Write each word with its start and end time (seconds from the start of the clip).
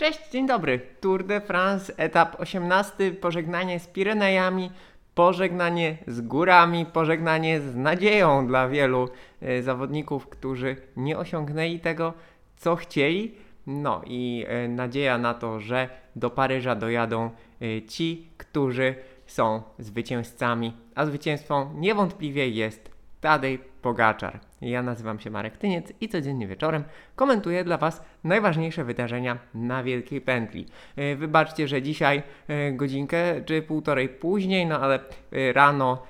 Cześć, 0.00 0.30
dzień 0.32 0.46
dobry. 0.46 0.80
Tour 1.00 1.24
de 1.24 1.40
France, 1.40 1.92
etap 1.96 2.40
18, 2.40 3.12
pożegnanie 3.12 3.80
z 3.80 3.86
Pirenejami, 3.86 4.70
pożegnanie 5.14 5.96
z 6.06 6.20
górami, 6.20 6.86
pożegnanie 6.86 7.60
z 7.60 7.76
nadzieją 7.76 8.46
dla 8.46 8.68
wielu 8.68 9.08
e, 9.40 9.62
zawodników, 9.62 10.28
którzy 10.28 10.76
nie 10.96 11.18
osiągnęli 11.18 11.80
tego, 11.80 12.14
co 12.56 12.76
chcieli. 12.76 13.34
No 13.66 14.02
i 14.06 14.44
e, 14.48 14.68
nadzieja 14.68 15.18
na 15.18 15.34
to, 15.34 15.60
że 15.60 15.88
do 16.16 16.30
Paryża 16.30 16.74
dojadą 16.74 17.30
e, 17.62 17.82
ci, 17.82 18.28
którzy 18.36 18.94
są 19.26 19.62
zwycięzcami, 19.78 20.72
a 20.94 21.06
zwycięstwem 21.06 21.80
niewątpliwie 21.80 22.48
jest 22.48 22.90
Tadej 23.20 23.58
Pogaczar. 23.82 24.40
Ja 24.60 24.82
nazywam 24.82 25.20
się 25.20 25.30
Marek 25.30 25.56
Tyniec 25.56 25.92
i 26.00 26.08
codziennie 26.08 26.46
wieczorem 26.46 26.84
komentuję 27.16 27.64
dla 27.64 27.78
Was 27.78 28.04
najważniejsze 28.24 28.84
wydarzenia 28.84 29.38
na 29.54 29.82
Wielkiej 29.82 30.20
Pętli. 30.20 30.66
E, 30.96 31.16
Wybaczcie, 31.16 31.68
że 31.68 31.82
dzisiaj 31.82 32.22
e, 32.48 32.72
godzinkę 32.72 33.42
czy 33.44 33.62
półtorej 33.62 34.08
później, 34.08 34.66
no 34.66 34.80
ale 34.80 34.94
e, 35.32 35.52
rano 35.52 36.02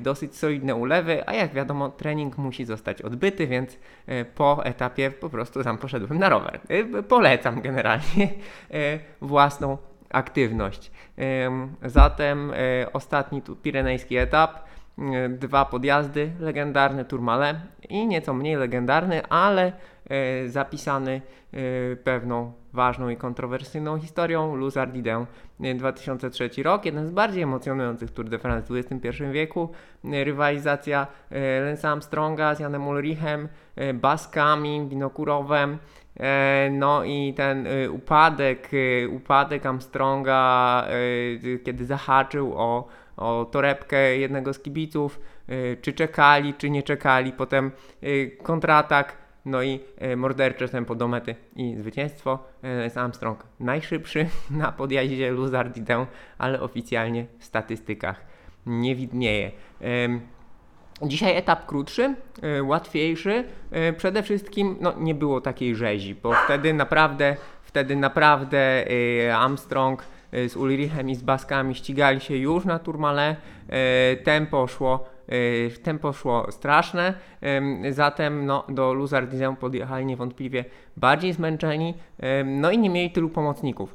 dosyć 0.00 0.36
solidne 0.36 0.74
ulewy, 0.74 1.28
a 1.28 1.34
jak 1.34 1.54
wiadomo 1.54 1.88
trening 1.88 2.38
musi 2.38 2.64
zostać 2.64 3.02
odbyty, 3.02 3.46
więc 3.46 3.78
po 4.34 4.64
etapie 4.64 5.10
po 5.10 5.30
prostu 5.30 5.62
sam 5.62 5.78
poszedłem 5.78 6.18
na 6.18 6.28
rower. 6.28 6.60
Polecam 7.08 7.60
generalnie 7.60 8.28
własną 9.20 9.78
aktywność. 10.10 10.90
Em, 11.16 11.74
Zatem 11.82 12.52
ostatni 12.92 13.42
tu 13.42 13.56
pirenejski 13.56 14.16
etap, 14.16 14.64
dwa 15.28 15.64
podjazdy, 15.64 16.30
legendarny 16.40 17.04
Tourmalet 17.04 17.56
i 17.88 18.06
nieco 18.06 18.34
mniej 18.34 18.56
legendarny, 18.56 19.26
ale 19.26 19.72
e, 20.10 20.48
zapisany 20.48 21.20
e, 21.52 21.96
pewną 21.96 22.52
ważną 22.72 23.08
i 23.08 23.16
kontrowersyjną 23.16 23.98
historią 23.98 24.56
Luzardidę 24.56 25.26
2003 25.60 26.50
rok, 26.62 26.84
jeden 26.84 27.06
z 27.06 27.10
bardziej 27.10 27.42
emocjonujących 27.42 28.10
Tour 28.10 28.28
de 28.28 28.38
France 28.38 28.74
w 28.74 28.76
XXI 28.76 29.24
wieku, 29.32 29.70
e, 30.04 30.24
rywalizacja 30.24 31.06
e, 31.30 31.60
Lensa 31.60 31.90
Armstronga 31.90 32.54
z 32.54 32.60
Janem 32.60 32.88
Ulrichem, 32.88 33.48
e, 33.76 33.94
Baskami, 33.94 34.86
Winokurowem, 34.88 35.78
E, 36.20 36.70
No 36.70 37.04
i 37.04 37.34
ten 37.34 37.68
upadek, 37.90 38.70
upadek 39.10 39.66
Armstronga, 39.66 40.84
kiedy 41.64 41.86
zahaczył 41.86 42.52
o, 42.56 42.88
o 43.16 43.44
torebkę 43.44 44.16
jednego 44.18 44.52
z 44.52 44.58
kibiców, 44.58 45.20
y, 45.48 45.76
czy 45.82 45.92
czekali, 45.92 46.54
czy 46.54 46.70
nie 46.70 46.82
czekali, 46.82 47.32
potem 47.32 47.72
y, 48.02 48.36
kontratak, 48.42 49.16
no 49.44 49.62
i 49.62 49.80
y, 50.02 50.16
mordercze 50.16 50.68
tempo 50.68 50.94
do 50.94 51.08
mety 51.08 51.34
i 51.56 51.76
zwycięstwo. 51.76 52.38
Y, 52.64 52.68
Lance 52.80 53.00
Armstrong 53.00 53.44
najszybszy 53.60 54.28
na 54.50 54.72
podjaździe 54.72 55.30
Luzardidę, 55.30 56.06
ale 56.38 56.60
oficjalnie 56.60 57.26
w 57.38 57.44
statystykach 57.44 58.24
nie 58.66 58.96
widnieje. 58.96 59.50
Dzisiaj 61.02 61.36
etap 61.36 61.66
krótszy, 61.66 62.14
łatwiejszy. 62.62 63.44
Przede 63.96 64.22
wszystkim 64.22 64.76
no, 64.80 64.94
nie 64.98 65.14
było 65.14 65.40
takiej 65.40 65.74
rzezi, 65.74 66.14
bo 66.14 66.32
wtedy 66.32 66.74
naprawdę, 66.74 67.36
wtedy 67.62 67.96
naprawdę 67.96 68.84
Armstrong 69.36 70.02
z 70.32 70.56
Ulrichem 70.56 71.10
i 71.10 71.14
z 71.14 71.22
Baskami 71.22 71.74
ścigali 71.74 72.20
się 72.20 72.36
już 72.36 72.64
na 72.64 72.78
Turmale. 72.78 73.36
Y, 74.12 74.16
tempo 74.16 74.66
szło, 74.66 75.04
y, 75.32 75.70
tempo 75.82 76.12
szło 76.12 76.52
straszne. 76.52 77.14
Zatem 77.90 78.46
no, 78.46 78.64
do 78.68 78.92
Luzardizę 78.92 79.56
podjechali 79.60 80.06
niewątpliwie 80.06 80.64
bardziej 80.96 81.32
zmęczeni. 81.32 81.94
No 82.44 82.70
i 82.70 82.78
nie 82.78 82.90
mieli 82.90 83.10
tylu 83.10 83.28
pomocników. 83.28 83.94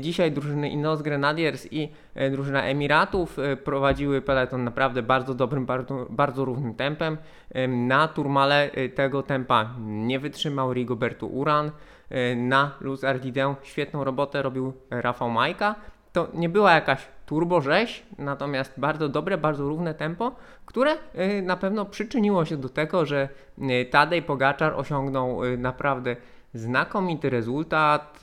Dzisiaj 0.00 0.32
drużyny 0.32 0.68
Ineos 0.68 1.02
Grenadiers 1.02 1.72
i 1.72 1.88
e, 2.14 2.30
drużyna 2.30 2.62
Emiratów 2.62 3.38
e, 3.38 3.56
prowadziły 3.56 4.22
peleton 4.22 4.64
naprawdę 4.64 5.02
bardzo 5.02 5.34
dobrym, 5.34 5.66
bardzo, 5.66 6.06
bardzo 6.10 6.44
równym 6.44 6.74
tempem. 6.74 7.16
Em, 7.50 7.86
Na 7.86 8.08
Turmale 8.08 8.70
e, 8.72 8.88
tego 8.88 9.22
tempa 9.22 9.70
nie 9.80 10.18
wytrzymał 10.18 10.72
Rigoberto 10.72 11.26
Uran. 11.26 11.70
E, 12.10 12.36
Na 12.36 12.70
Luz 12.80 13.04
Ardidę 13.04 13.54
świetną 13.62 14.04
robotę 14.04 14.42
robił 14.42 14.72
Rafał 14.90 15.30
Majka. 15.30 15.74
To 16.12 16.28
nie 16.34 16.48
była 16.48 16.72
jakaś 16.72 17.08
turbo 17.26 17.60
rzeź, 17.60 18.02
natomiast 18.18 18.72
bardzo 18.76 19.08
dobre, 19.08 19.38
bardzo 19.38 19.68
równe 19.68 19.94
tempo, 19.94 20.32
które 20.66 20.96
e, 21.14 21.42
na 21.42 21.56
pewno 21.56 21.84
przyczyniło 21.84 22.44
się 22.44 22.56
do 22.56 22.68
tego, 22.68 23.06
że 23.06 23.28
e, 23.58 23.84
Tadej 23.84 24.22
Pogaczar 24.22 24.72
osiągnął 24.74 25.44
e, 25.44 25.56
naprawdę 25.56 26.16
znakomity 26.54 27.30
rezultat. 27.30 28.20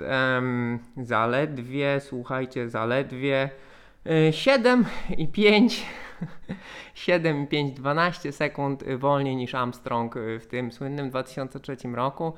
zaledwie, 0.97 1.99
słuchajcie, 2.01 2.69
zaledwie 2.69 3.49
y, 4.29 4.33
7 4.33 4.85
i 5.17 5.27
5 5.27 5.85
7 6.93 7.41
i 7.43 7.47
5, 7.47 7.73
12 7.73 8.31
sekund 8.31 8.83
wolniej 8.97 9.35
niż 9.35 9.55
Armstrong 9.55 10.15
w 10.39 10.45
tym 10.49 10.71
słynnym 10.71 11.09
2003 11.09 11.77
roku. 11.93 12.33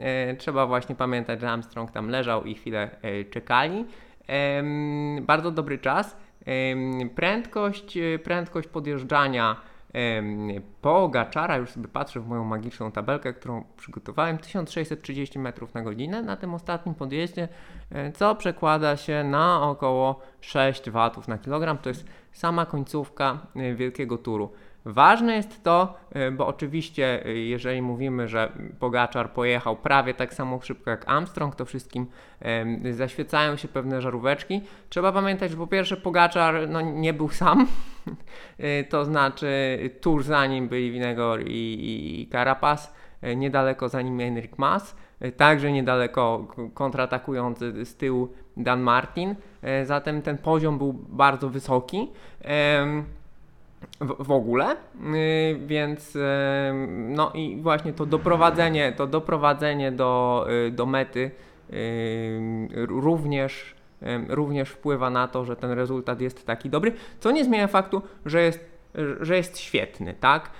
E, 0.00 0.36
Trzeba 0.36 0.66
właśnie 0.66 0.94
pamiętać, 0.94 1.40
że 1.40 1.50
Armstrong 1.50 1.90
tam 1.90 2.08
leżał 2.08 2.44
i 2.44 2.54
chwilę 2.54 2.90
e, 3.02 3.24
czekali. 3.24 3.84
Bardzo 5.22 5.50
dobry 5.50 5.78
czas. 5.78 6.16
Prędkość, 7.14 7.96
e, 7.96 8.18
prędkość 8.18 8.68
podjeżdżania 8.68 9.56
Pogaczara, 10.80 11.56
już 11.56 11.70
sobie 11.70 11.88
patrzę 11.88 12.20
w 12.20 12.26
moją 12.26 12.44
magiczną 12.44 12.92
tabelkę, 12.92 13.32
którą 13.32 13.64
przygotowałem, 13.76 14.38
1630 14.38 15.38
metrów 15.38 15.74
na 15.74 15.82
godzinę 15.82 16.22
na 16.22 16.36
tym 16.36 16.54
ostatnim 16.54 16.94
podjeździe, 16.94 17.48
co 18.14 18.34
przekłada 18.34 18.96
się 18.96 19.24
na 19.24 19.62
około 19.70 20.20
6 20.40 20.90
watów 20.90 21.28
na 21.28 21.38
kilogram. 21.38 21.78
To 21.78 21.88
jest 21.88 22.04
sama 22.32 22.66
końcówka 22.66 23.38
wielkiego 23.74 24.18
turu. 24.18 24.52
Ważne 24.84 25.36
jest 25.36 25.62
to, 25.62 25.94
e, 26.12 26.30
bo 26.30 26.46
oczywiście, 26.46 27.26
e, 27.26 27.32
jeżeli 27.32 27.82
mówimy, 27.82 28.28
że 28.28 28.52
Pogaczar 28.78 29.32
pojechał 29.32 29.76
prawie 29.76 30.14
tak 30.14 30.34
samo 30.34 30.60
szybko 30.60 30.90
jak 30.90 31.08
Armstrong, 31.08 31.56
to 31.56 31.64
wszystkim 31.64 32.06
zaświecają 32.90 33.56
się 33.56 33.68
pewne 33.68 34.02
żaróweczki. 34.02 34.60
Trzeba 34.88 35.12
pamiętać, 35.12 35.50
że 35.50 35.56
po 35.56 35.66
pierwsze 35.66 35.96
Pogaczar 35.96 36.68
no, 36.68 36.80
nie 36.80 37.12
był 37.12 37.28
sam, 37.28 37.66
E, 38.58 38.84
to 38.90 39.04
znaczy 39.04 39.78
tuż 40.00 40.24
za 40.24 40.46
nim 40.46 40.68
byli 40.68 40.92
Winegor 40.92 41.40
i, 41.42 41.50
i, 41.50 42.20
i 42.20 42.28
Carapaz, 42.28 42.94
niedaleko 43.36 43.88
za 43.88 44.02
nim 44.02 44.18
Henrik 44.18 44.58
Mas, 44.58 44.96
także 45.36 45.72
niedaleko 45.72 46.46
kontratakujący 46.74 47.84
z 47.84 47.96
tyłu 47.96 48.28
Dan 48.56 48.80
Martin, 48.80 49.34
zatem 49.84 50.22
ten 50.22 50.38
poziom 50.38 50.78
był 50.78 50.92
bardzo 50.92 51.48
wysoki. 51.48 52.10
W, 54.00 54.24
w 54.24 54.30
ogóle, 54.30 54.76
Yy, 55.02 55.66
więc 55.66 56.14
yy, 56.14 56.22
no 56.88 57.30
i 57.34 57.56
właśnie 57.60 57.92
to 57.92 58.06
doprowadzenie, 58.06 58.92
to 58.92 59.06
doprowadzenie 59.06 59.92
do, 59.92 60.46
yy, 60.48 60.70
do 60.70 60.86
mety 60.86 61.30
r- 62.76 62.88
również, 62.88 63.74
yy, 64.02 64.08
również 64.28 64.70
wpływa 64.70 65.10
na 65.10 65.28
to, 65.28 65.44
że 65.44 65.56
ten 65.56 65.70
rezultat 65.70 66.20
jest 66.20 66.46
taki 66.46 66.70
dobry, 66.70 66.92
co 67.20 67.30
nie 67.30 67.44
zmienia 67.44 67.66
faktu, 67.66 68.02
że 68.26 68.42
jest 68.42 68.71
że 69.20 69.36
jest 69.36 69.58
świetny, 69.58 70.14
tak? 70.20 70.50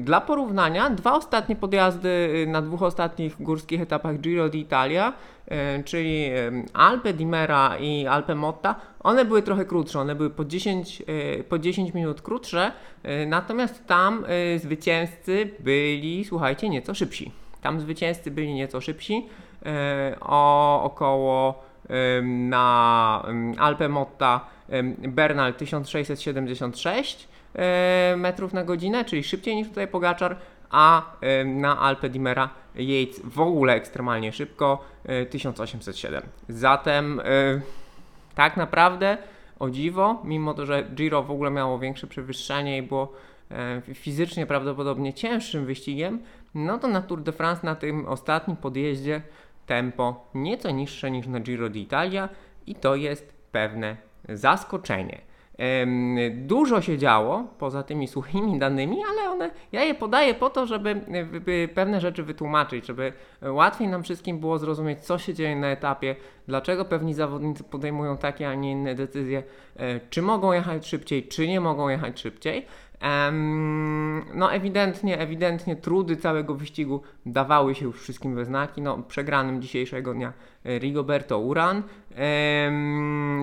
Dla 0.00 0.20
porównania, 0.20 0.90
dwa 0.90 1.14
ostatnie 1.14 1.56
podjazdy 1.56 2.08
y, 2.08 2.46
na 2.46 2.62
dwóch 2.62 2.82
ostatnich 2.82 3.42
górskich 3.42 3.80
etapach 3.80 4.20
Giro 4.20 4.48
d'Italia, 4.48 5.12
e, 5.46 5.82
czyli 5.82 6.30
Alpe 6.72 7.12
d'Imera 7.12 7.76
i 7.80 8.06
Alpe 8.06 8.34
Motta, 8.34 8.74
one 9.00 9.24
były 9.24 9.42
trochę 9.42 9.64
krótsze, 9.64 10.00
one 10.00 10.14
były 10.14 10.30
po 10.30 10.44
10, 10.44 11.02
e, 11.38 11.44
po 11.44 11.58
10 11.58 11.94
minut 11.94 12.22
krótsze, 12.22 12.72
e, 13.02 13.26
natomiast 13.26 13.86
tam 13.86 14.24
zwycięzcy 14.56 15.50
byli, 15.60 16.24
słuchajcie, 16.24 16.68
nieco 16.68 16.94
szybsi. 16.94 17.32
Tam 17.60 17.80
zwycięzcy 17.80 18.30
byli 18.30 18.54
nieco 18.54 18.80
szybsi, 18.80 19.26
o 20.20 20.82
około 20.82 21.62
na 22.22 23.22
Alpe 23.58 23.88
Motta 23.88 24.40
Bernal 25.08 25.54
1676 25.54 27.24
e, 27.24 27.37
metrów 28.16 28.52
na 28.52 28.64
godzinę, 28.64 29.04
czyli 29.04 29.24
szybciej 29.24 29.56
niż 29.56 29.68
tutaj 29.68 29.88
Pogaczar, 29.88 30.36
a 30.70 31.02
e, 31.20 31.44
na 31.44 31.78
Alpe 31.78 32.10
d'Imera 32.10 32.48
Yates 32.74 33.20
w 33.24 33.40
ogóle 33.40 33.74
ekstremalnie 33.74 34.32
szybko 34.32 34.84
e, 35.04 35.26
1807. 35.26 36.22
Zatem 36.48 37.20
e, 37.20 37.24
tak 38.34 38.56
naprawdę 38.56 39.18
o 39.58 39.70
dziwo, 39.70 40.22
mimo 40.24 40.54
to, 40.54 40.66
że 40.66 40.82
Giro 40.94 41.22
w 41.22 41.30
ogóle 41.30 41.50
miało 41.50 41.78
większe 41.78 42.06
przewyższenie 42.06 42.78
i 42.78 42.82
było 42.82 43.12
e, 43.50 43.82
fizycznie 43.94 44.46
prawdopodobnie 44.46 45.14
cięższym 45.14 45.66
wyścigiem, 45.66 46.20
no 46.54 46.78
to 46.78 46.88
na 46.88 47.02
Tour 47.02 47.22
de 47.22 47.32
France 47.32 47.66
na 47.66 47.74
tym 47.74 48.06
ostatnim 48.06 48.56
podjeździe 48.56 49.22
tempo 49.66 50.30
nieco 50.34 50.70
niższe 50.70 51.10
niż 51.10 51.26
na 51.26 51.40
Giro 51.40 51.68
d'Italia 51.68 52.28
i 52.66 52.74
to 52.74 52.94
jest 52.94 53.32
pewne 53.52 53.96
zaskoczenie. 54.28 55.27
Dużo 56.32 56.82
się 56.82 56.98
działo 56.98 57.44
poza 57.58 57.82
tymi 57.82 58.08
suchymi 58.08 58.58
danymi, 58.58 58.96
ale 59.10 59.30
one, 59.30 59.50
ja 59.72 59.84
je 59.84 59.94
podaję 59.94 60.34
po 60.34 60.50
to, 60.50 60.66
żeby 60.66 61.00
pewne 61.74 62.00
rzeczy 62.00 62.22
wytłumaczyć, 62.22 62.86
żeby 62.86 63.12
łatwiej 63.42 63.88
nam 63.88 64.02
wszystkim 64.02 64.38
było 64.38 64.58
zrozumieć, 64.58 65.00
co 65.00 65.18
się 65.18 65.34
dzieje 65.34 65.56
na 65.56 65.66
etapie, 65.66 66.16
dlaczego 66.48 66.84
pewni 66.84 67.14
zawodnicy 67.14 67.64
podejmują 67.64 68.16
takie, 68.16 68.48
a 68.48 68.54
nie 68.54 68.72
inne 68.72 68.94
decyzje, 68.94 69.42
e, 69.76 70.00
czy 70.10 70.22
mogą 70.22 70.52
jechać 70.52 70.86
szybciej, 70.86 71.28
czy 71.28 71.48
nie 71.48 71.60
mogą 71.60 71.88
jechać 71.88 72.20
szybciej. 72.20 72.66
No 74.34 74.52
ewidentnie, 74.52 75.18
ewidentnie 75.18 75.76
trudy 75.76 76.16
całego 76.16 76.54
wyścigu 76.54 77.02
dawały 77.26 77.74
się 77.74 77.84
już 77.84 78.00
wszystkim 78.00 78.34
we 78.34 78.44
znaki. 78.44 78.82
No, 78.82 78.98
przegranym 78.98 79.62
dzisiejszego 79.62 80.14
dnia 80.14 80.32
e, 80.64 80.78
Rigoberto 80.78 81.38
Uran. 81.38 81.82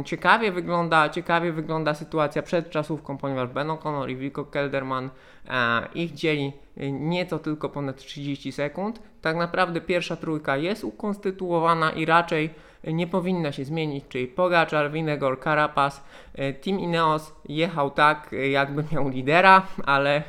Ciekawie 0.06 0.52
wygląda, 0.52 1.10
ciekawie 1.10 1.52
wygląda 1.52 1.94
sytuacja 1.94 2.42
przed 2.42 2.70
czasówką, 2.70 3.18
ponieważ 3.18 3.50
Ben 3.50 3.68
O'Connor 3.68 4.10
i 4.10 4.16
Vico 4.16 4.46
Kelderman 4.46 5.10
e, 5.50 5.88
ich 5.96 6.14
dzieli 6.14 6.54
e, 6.78 6.92
nieco 6.92 7.40
tylko 7.40 7.70
ponad 7.70 7.96
30 7.96 8.52
sekund. 8.52 9.02
Tak 9.22 9.38
naprawdę 9.38 9.82
pierwsza 9.82 10.16
trójka 10.16 10.58
jest 10.58 10.84
ukonstytuowana 10.84 11.92
i 11.92 12.06
raczej 12.06 12.50
nie 12.94 13.08
powinna 13.08 13.52
się 13.52 13.66
zmienić, 13.66 14.06
czyli 14.10 14.28
Pogaczar, 14.28 14.92
Winegor, 14.92 15.40
Carapaz. 15.44 16.04
E, 16.34 16.54
Team 16.54 16.80
Ineos 16.80 17.34
jechał 17.50 17.92
tak, 17.92 18.34
e, 18.34 18.50
jakby 18.50 18.84
miał 18.92 19.10
lidera, 19.10 19.68
ale, 19.86 20.24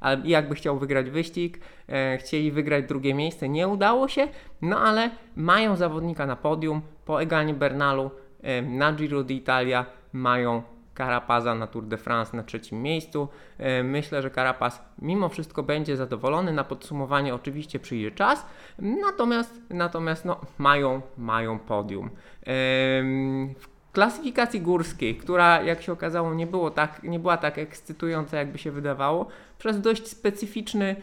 ale 0.00 0.22
jakby 0.24 0.54
chciał 0.54 0.78
wygrać 0.78 1.10
wyścig. 1.10 1.60
E, 1.88 2.18
chcieli 2.18 2.52
wygrać 2.52 2.84
drugie 2.84 3.14
miejsce, 3.14 3.48
nie 3.48 3.68
udało 3.68 4.08
się, 4.08 4.28
no 4.62 4.78
ale 4.78 5.10
mają 5.36 5.76
zawodnika 5.76 6.26
na 6.26 6.36
podium. 6.36 6.82
Po 7.04 7.22
Eganie 7.22 7.54
Bernalu 7.54 8.10
na 8.62 8.92
Giro 8.92 9.24
d'Italia 9.24 9.84
mają 10.12 10.62
Carapaza 10.94 11.54
na 11.54 11.66
Tour 11.66 11.84
de 11.84 11.96
France 11.96 12.36
na 12.36 12.42
trzecim 12.42 12.82
miejscu. 12.82 13.28
E, 13.58 13.82
myślę, 13.82 14.22
że 14.22 14.30
Carapaz 14.30 14.82
mimo 14.98 15.28
wszystko 15.28 15.62
będzie 15.62 15.96
zadowolony. 15.96 16.52
Na 16.52 16.64
podsumowanie 16.64 17.34
oczywiście 17.34 17.78
przyjdzie 17.78 18.10
czas, 18.10 18.46
natomiast, 18.78 19.60
natomiast 19.70 20.24
no, 20.24 20.40
mają, 20.58 21.02
mają 21.18 21.58
podium. 21.58 22.10
W 23.58 23.66
klasyfikacji 23.92 24.60
górskiej, 24.60 25.16
która 25.16 25.62
jak 25.62 25.82
się 25.82 25.92
okazało 25.92 26.34
nie, 26.34 26.46
było 26.46 26.70
tak, 26.70 27.02
nie 27.02 27.18
była 27.18 27.36
tak 27.36 27.58
ekscytująca 27.58 28.36
jakby 28.36 28.58
się 28.58 28.70
wydawało, 28.70 29.26
przez 29.58 29.80
dość 29.80 30.08
specyficzny 30.08 30.96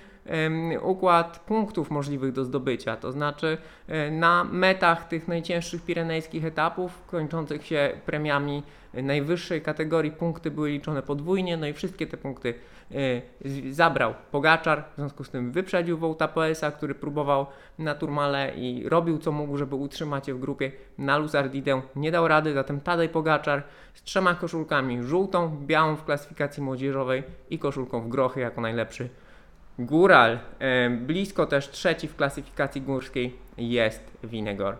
układ 0.81 1.40
punktów 1.40 1.92
możliwych 1.92 2.31
do 2.31 2.46
zdobycia. 2.46 2.96
To 2.96 3.12
znaczy 3.12 3.58
e, 3.88 4.12
na 4.12 4.44
metach 4.44 5.08
tych 5.08 5.28
najcięższych 5.28 5.86
pirenejskich 5.86 6.46
etapów, 6.46 7.06
kończących 7.08 7.66
się 7.66 7.92
premiami 8.06 8.64
najwyższej 8.94 9.62
kategorii, 9.62 10.12
punkty 10.12 10.52
były 10.52 10.70
liczone 10.70 11.02
podwójnie, 11.02 11.58
no 11.58 11.68
i 11.68 11.74
wszystkie 11.74 12.08
te 12.08 12.18
punkty 12.18 12.54
e, 12.92 13.72
zabrał 13.72 14.14
Pogaczar, 14.31 14.84
w 14.94 14.96
związku 14.96 15.24
z 15.24 15.30
tym 15.30 15.52
wyprzedził 15.52 15.98
Wołta 15.98 16.28
Poesa, 16.28 16.72
który 16.72 16.96
próbował 16.96 17.46
na 17.80 17.96
Turmale 17.96 18.56
i 18.56 18.90
robił 18.90 19.18
co 19.18 19.32
mógł, 19.32 19.58
żeby 19.58 19.75
utrzymać 19.75 20.28
je 20.28 20.34
w 20.34 20.40
grupie. 20.40 20.72
Na 20.98 21.18
Luzardidę 21.18 21.82
nie 21.96 22.12
dał 22.12 22.28
rady, 22.28 22.54
zatem 22.54 22.82
Tadej 22.82 23.10
Pogaczar 23.10 23.64
z 23.94 24.04
trzema 24.04 24.36
koszulkami, 24.36 25.04
żółtą, 25.04 25.58
białą 25.66 25.96
w 25.96 26.06
klasyfikacji 26.06 26.64
młodzieżowej 26.64 27.24
i 27.50 27.60
koszulką 27.60 28.02
w 28.02 28.08
grochy 28.08 28.40
jako 28.40 28.62
najlepszy 28.62 29.10
Góral, 29.80 30.40
blisko 31.02 31.46
też 31.46 31.70
trzeci 31.70 32.08
w 32.08 32.16
klasyfikacji 32.16 32.81
górskiej 32.81 33.36
jest 33.58 34.18
Winegor. 34.24 34.78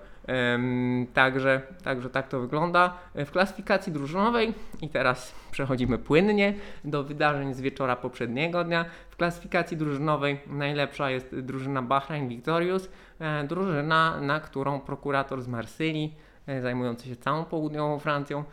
Także, 1.14 1.62
także 1.84 2.10
tak 2.10 2.28
to 2.28 2.40
wygląda. 2.40 2.94
W 3.16 3.32
klasyfikacji 3.32 3.94
drużynowej 3.94 4.54
i 4.82 4.90
teraz 4.90 5.36
przechodzimy 5.52 5.98
płynnie 5.98 6.54
do 6.84 7.04
wydarzeń 7.04 7.54
z 7.54 7.62
wieczora 7.62 7.96
poprzedniego 7.96 8.64
dnia. 8.64 8.86
W 9.10 9.16
klasyfikacji 9.16 9.78
drużynowej 9.78 10.40
najlepsza 10.48 11.10
jest 11.10 11.40
drużyna 11.40 11.82
Bahrain 11.82 12.28
Victorious, 12.28 12.90
e, 13.20 13.44
drużyna, 13.44 14.22
na 14.22 14.40
którą 14.40 14.80
prokurator 14.80 15.42
z 15.42 15.48
Marsylii 15.48 16.16
e, 16.48 16.62
zajmujący 16.62 17.08
się 17.08 17.16
całą 17.16 17.46
południową 17.46 18.00
Francją, 18.00 18.44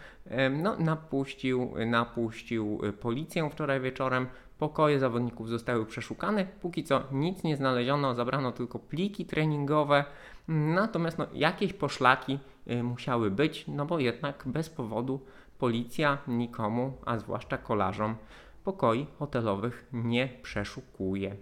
no, 0.51 0.77
napuścił, 0.77 1.75
napuścił 1.87 2.81
policję 3.01 3.51
wczoraj 3.51 3.81
wieczorem. 3.81 4.27
Pokoje 4.59 5.01
zawodników 5.01 5.49
zostały 5.49 5.87
przeszukane. 5.87 6.47
Póki 6.61 6.85
co 6.85 7.03
nic 7.13 7.43
nie 7.43 7.57
znaleziono, 7.57 8.15
zabrano 8.15 8.53
tylko 8.53 8.79
pliki 8.79 9.27
treningowe. 9.27 10.05
Natomiast 10.49 11.19
no, 11.19 11.27
jakieś 11.35 11.73
poszlaki 11.73 12.39
y, 12.71 12.83
musiały 12.83 13.31
być, 13.31 13.65
no 13.69 13.87
bo 13.87 13.99
jednak 13.99 14.43
bez 14.47 14.71
powodu 14.71 15.21
policja 15.59 16.19
nikomu, 16.29 16.93
a 17.05 17.19
zwłaszcza 17.19 17.59
kolarzom, 17.59 18.17
pokoi 18.65 19.07
hotelowych 19.19 19.87
nie 19.93 20.29
przeszukuje. 20.43 21.37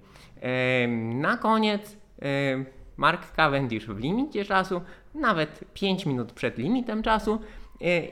na 1.14 1.36
koniec 1.36 1.96
Mark 2.96 3.32
Cavendish 3.36 3.86
w 3.86 3.98
limicie 3.98 4.44
czasu, 4.44 4.80
nawet 5.14 5.64
5 5.74 6.06
minut 6.06 6.32
przed 6.32 6.58
limitem 6.58 7.02
czasu, 7.02 7.38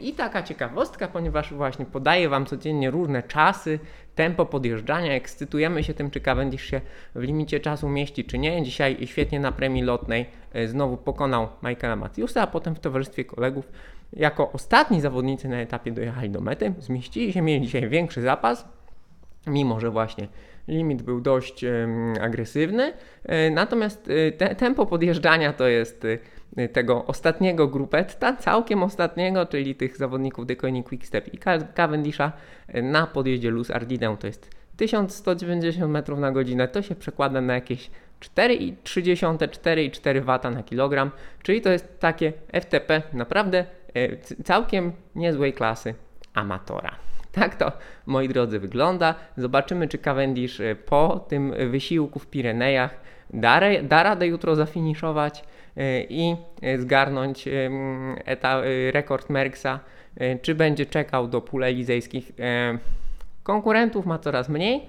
I 0.01 0.13
taka 0.13 0.43
ciekawostka, 0.43 1.09
ponieważ 1.09 1.55
właśnie 1.55 1.87
podaję 1.87 2.29
Wam 2.29 2.47
codziennie 2.47 2.91
różne 2.91 3.23
czasy, 3.23 3.79
tempo 4.15 4.47
podjeżdżania, 4.47 5.13
ekscytujemy 5.13 5.85
się 5.85 5.95
tym, 5.95 6.11
czy 6.11 6.21
Cavendish 6.21 6.65
się 6.65 6.81
w 7.15 7.23
limicie 7.23 7.61
czasu 7.61 7.89
mieści, 7.89 8.25
czy 8.25 8.39
nie. 8.39 8.63
Dzisiaj 8.63 9.07
świetnie 9.07 9.41
na 9.41 9.53
premii 9.53 9.83
lotnej 9.83 10.27
e, 10.53 10.69
znowu 10.69 10.97
pokonał 10.97 11.49
Michaela 11.63 11.97
Matthewsa, 11.97 12.43
a 12.43 12.47
potem 12.47 12.75
w 12.75 12.81
towarzystwie 12.81 13.25
kolegów 13.25 13.73
jako 14.13 14.53
ostatni 14.53 15.01
zawodnicy 15.01 15.49
na 15.49 15.57
etapie 15.57 15.93
dojechali 15.93 16.31
do 16.31 16.41
mety, 16.41 16.75
zmieścili 16.79 17.33
się, 17.33 17.43
mieli 17.43 17.67
dzisiaj 17.67 17.89
większy 17.89 18.23
zapas, 18.23 18.69
mimo 19.47 19.81
że 19.81 19.91
właśnie 19.91 20.29
limit 20.69 21.03
był 21.03 21.21
dość 21.21 21.65
agresywny. 22.21 22.93
E, 23.25 23.51
natomiast 23.51 24.11
te, 24.39 24.55
tempo 24.55 24.87
podjeżdżania 24.87 25.53
to 25.53 25.69
jest 25.69 26.07
tego 26.73 27.07
ostatniego 27.07 27.69
grupetta, 27.69 28.37
całkiem 28.37 28.83
ostatniego, 28.83 29.47
czyli 29.47 29.75
tych 29.75 29.97
zawodników 29.97 30.47
Deconi 30.47 30.85
Quickstep 30.85 31.35
i 31.35 31.39
Cavendisha 31.75 32.33
y, 32.75 32.83
na 32.83 33.07
podjeździe 33.07 33.51
Luz 33.51 33.71
Ardidę 33.71 34.17
to 34.21 34.27
jest 34.27 34.51
1190 34.77 35.93
metrów 35.93 36.19
na 36.19 36.33
godzinę, 36.33 36.69
to 36.69 36.83
się 36.83 36.95
przekłada 36.95 37.41
na 37.41 37.55
jakieś 37.55 37.91
4,3, 38.21 38.77
4,4 39.51 40.21
W 40.21 40.55
na 40.55 40.63
kilogram, 40.63 41.11
czyli 41.43 41.61
to 41.61 41.71
jest 41.71 42.01
takie 42.01 42.33
FTP 42.61 43.03
naprawdę 43.13 43.65
y, 43.97 44.19
całkiem 44.45 44.93
niezłej 45.15 45.53
klasy 45.53 45.95
amatora. 46.35 46.97
Tak 47.33 47.57
to, 47.57 47.73
moi 48.07 48.29
drodzy, 48.29 48.59
wygląda. 48.59 49.15
Zobaczymy, 49.37 49.89
czy 49.89 49.99
Cavendish 49.99 50.61
po 50.87 51.27
tym 51.29 51.55
wysiłku 51.71 52.19
w 52.19 52.27
Pirenejach 52.27 53.01
da, 53.33 53.61
da 53.83 54.03
radę 54.03 54.27
jutro 54.27 54.57
zafiniszować 54.57 55.45
i 56.09 56.37
zgarnąć 56.79 57.49
eta, 58.25 58.63
e, 58.63 58.91
rekord 58.93 59.31
Merksa, 59.31 59.81
e, 60.17 60.39
czy 60.39 60.55
będzie 60.55 60.87
czekał 60.87 61.29
do 61.29 61.41
pól 61.41 61.65
elizejskich. 61.65 62.33
Konkurentów 63.43 64.07
ma 64.07 64.19
coraz 64.19 64.49
mniej, 64.49 64.87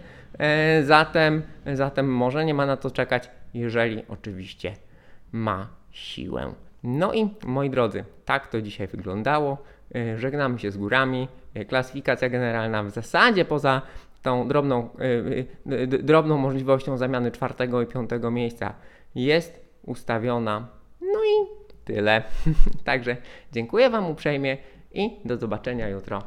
zatem, 0.84 1.42
zatem 1.74 2.13
może 2.13 2.46
nie 2.46 2.54
ma 2.54 2.66
na 2.66 2.78
to 2.78 2.92
czekać, 2.92 3.30
jeżeli 3.54 4.04
oczywiście 4.08 4.74
ma 5.32 5.68
siłę. 5.92 6.54
No 6.84 7.13
i 7.13 7.30
moi 7.46 7.70
drodzy, 7.70 8.04
tak 8.25 8.48
to 8.48 8.62
dzisiaj 8.62 8.88
wyglądało. 8.88 9.58
Żegnamy 10.18 10.60
się 10.60 10.72
z 10.72 10.78
górami. 10.78 11.28
Klasyfikacja 11.68 12.30
generalna 12.30 12.84
w 12.84 12.90
zasadzie 12.90 13.46
poza 13.46 13.82
tą 14.22 14.48
drobną, 14.48 14.90
drobną 15.88 16.38
możliwością 16.38 16.98
zamiany 16.98 17.32
czwartego 17.32 17.82
i 17.82 17.86
piątego 17.86 18.32
miejsca 18.32 18.74
jest 19.16 19.62
ustawiona. 19.84 20.68
No 21.02 21.20
i 21.24 21.48
tyle. 21.86 22.24
Także 22.84 23.18
dziękuję 23.52 23.90
Wam 23.90 24.10
uprzejmie 24.12 24.58
i 24.92 25.20
do 25.25 25.38
zobaczenia 25.38 25.90
jutro. 25.90 26.24